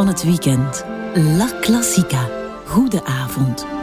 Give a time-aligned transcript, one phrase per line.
[0.00, 0.84] Van het weekend.
[1.14, 2.28] La Classica.
[2.64, 3.79] Goede avond.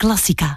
[0.00, 0.49] Classica.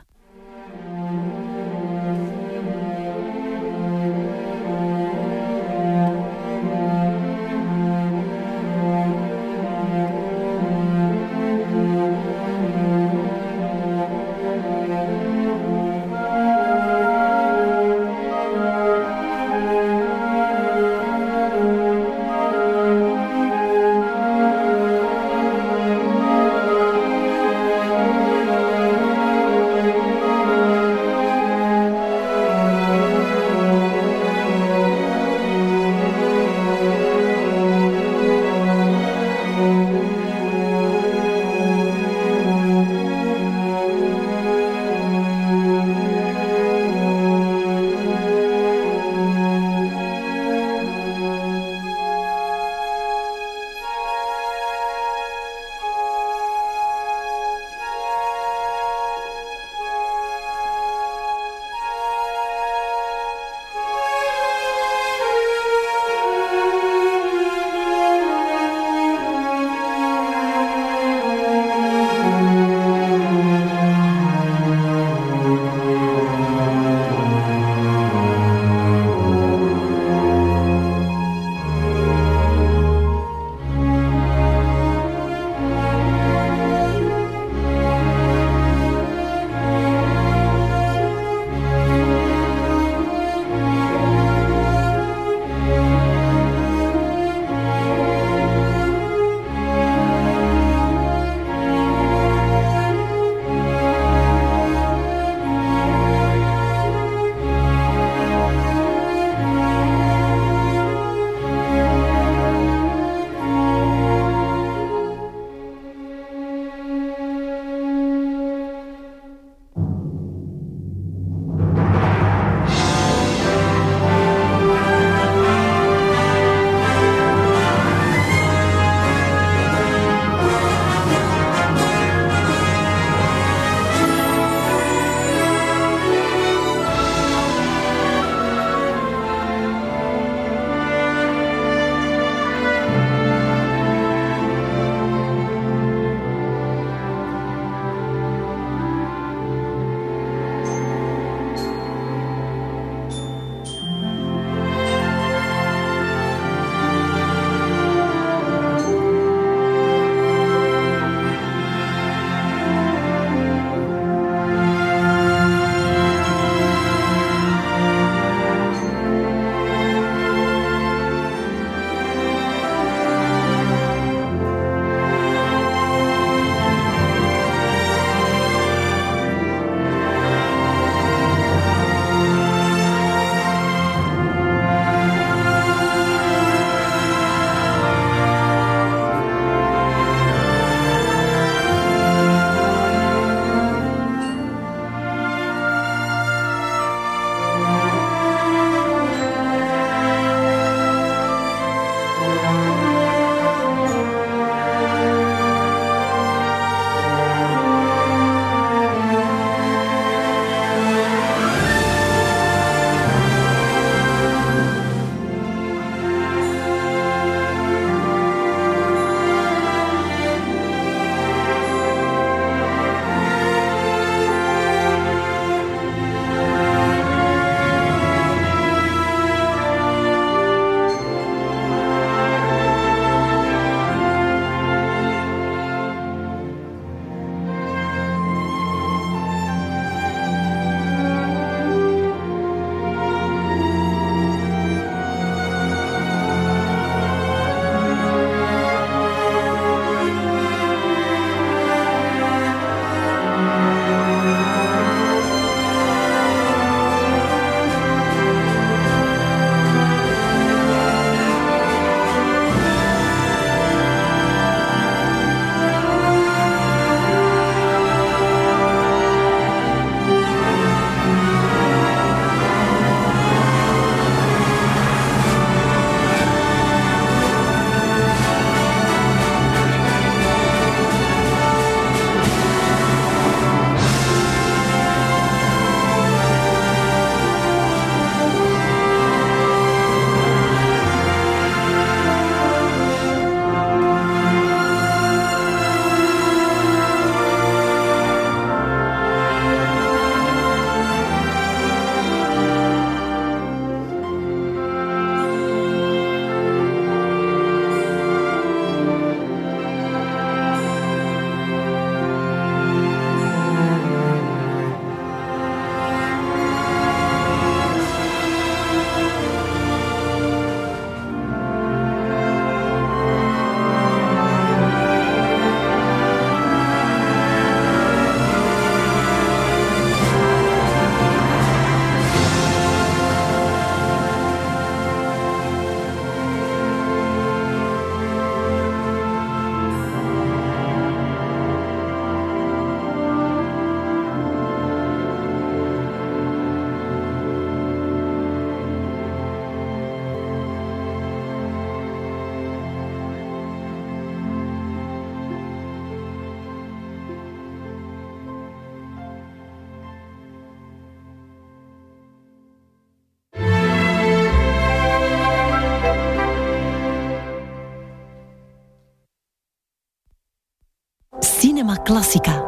[371.83, 372.43] Classica.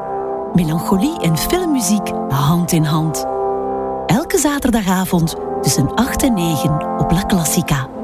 [0.54, 3.26] Melancholie en filmmuziek hand in hand.
[4.06, 7.94] Elke zaterdagavond tussen 8 en 9 op La Classica.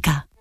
[0.00, 0.33] Cinema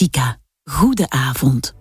[0.00, 0.38] Classica.
[0.64, 1.79] Goede avond.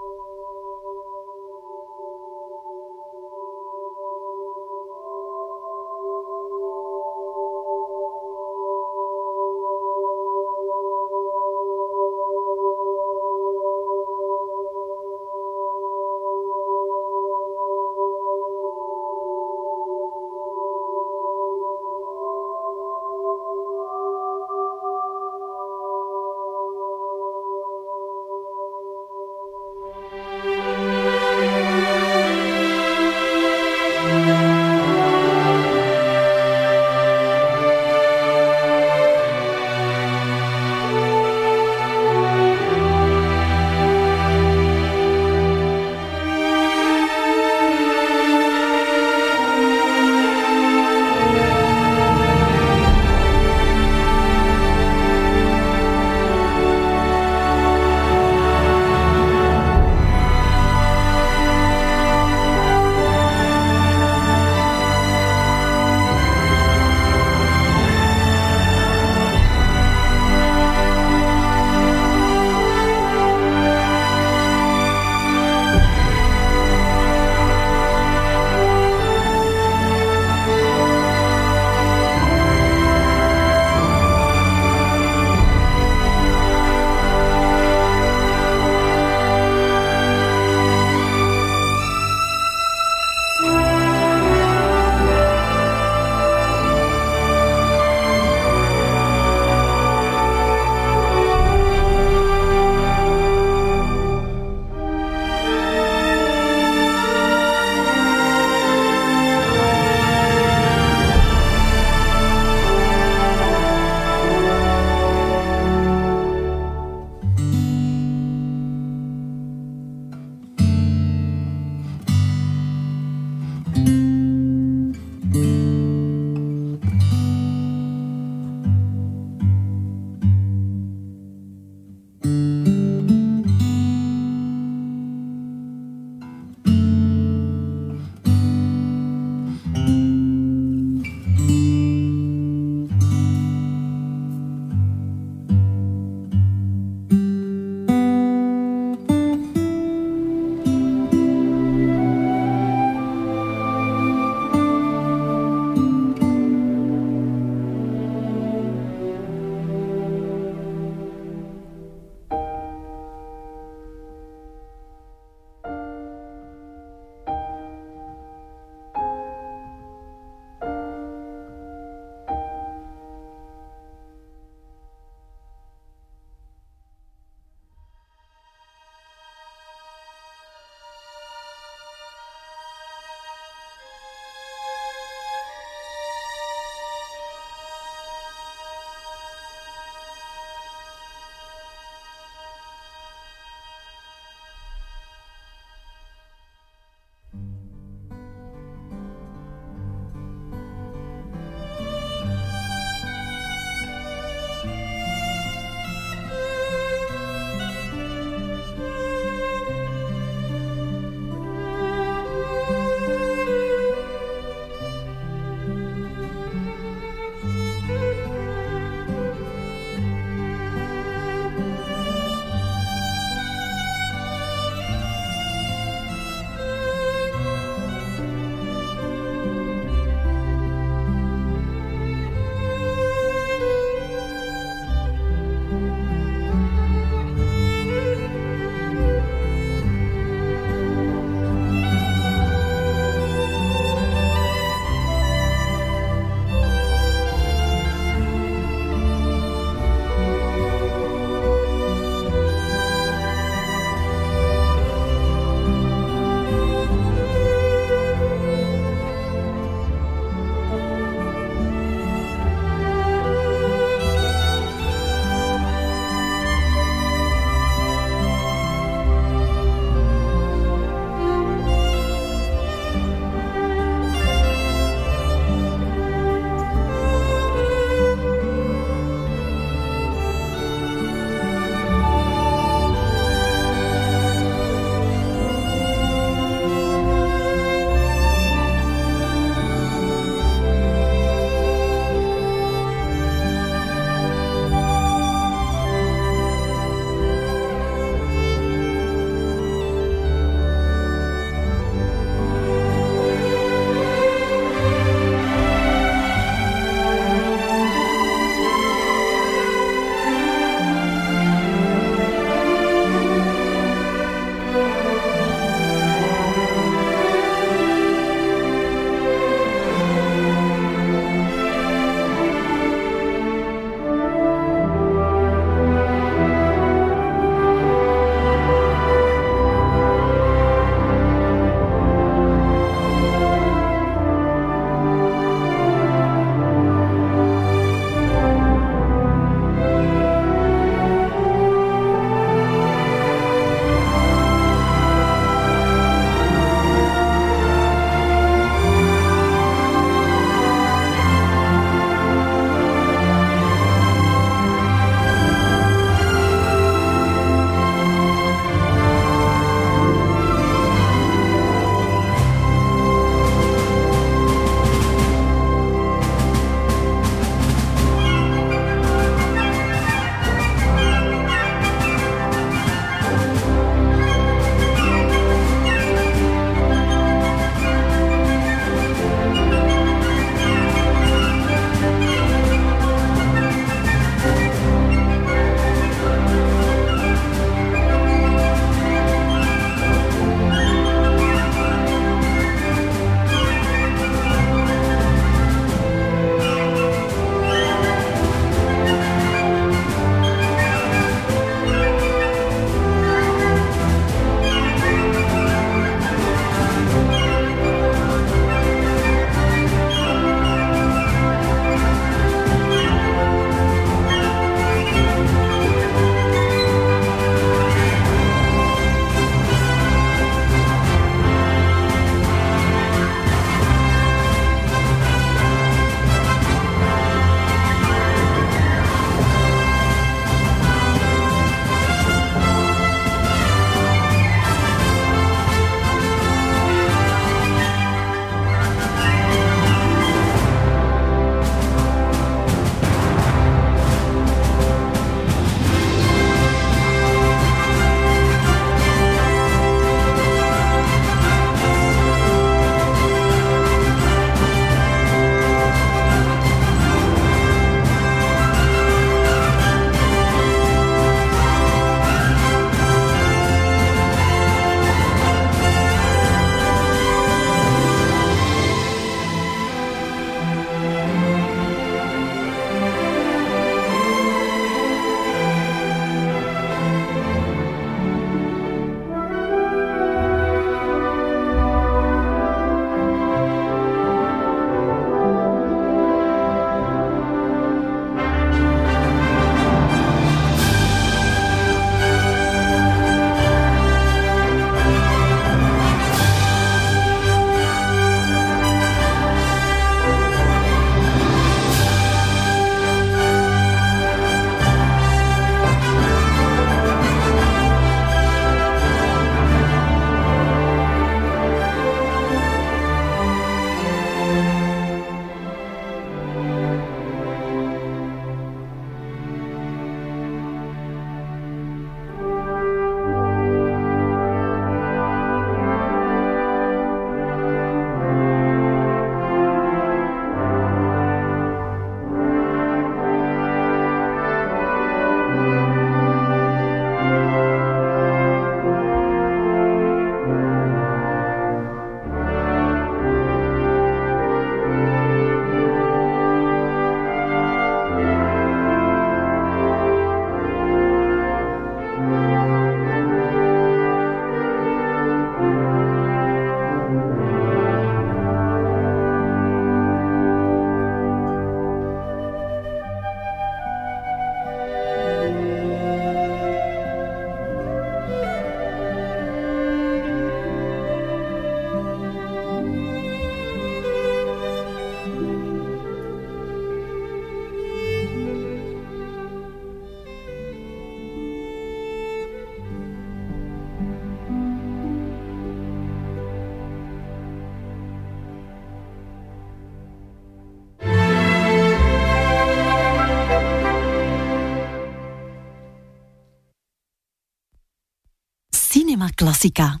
[599.34, 600.00] Classica.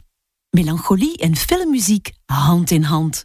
[0.50, 3.24] Melancholie en filmmuziek hand in hand.